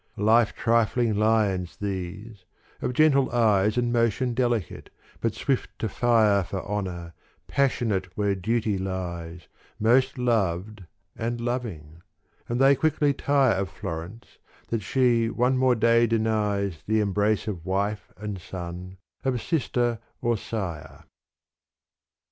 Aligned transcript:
Life 0.17 0.55
trifling 0.55 1.13
lions 1.15 1.77
these, 1.77 2.45
of 2.81 2.93
gentle 2.93 3.29
eyes 3.31 3.77
And 3.77 3.93
motion 3.93 4.33
delicate, 4.33 4.89
but 5.19 5.35
swift 5.35 5.69
to 5.77 5.87
fire 5.87 6.43
For 6.43 6.65
honour, 6.65 7.13
passionate 7.45 8.07
where 8.17 8.33
duty 8.33 8.79
lies, 8.79 9.47
Most 9.79 10.17
loved 10.17 10.85
and 11.15 11.39
loving: 11.39 12.01
and 12.49 12.59
they 12.59 12.73
quickly 12.75 13.13
tire 13.13 13.53
Of 13.53 13.69
Florence, 13.69 14.39
that 14.69 14.81
she 14.81 15.29
one 15.29 15.55
more 15.55 15.75
day 15.75 16.07
denies 16.07 16.81
The 16.87 16.99
embrace 16.99 17.47
of 17.47 17.63
wife 17.63 18.11
and 18.17 18.41
son, 18.41 18.97
of 19.23 19.39
sister 19.39 19.99
or 20.19 20.35
sire. 20.35 21.03